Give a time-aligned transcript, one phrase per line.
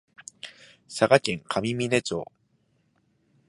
[0.87, 2.25] 佐賀県上峰町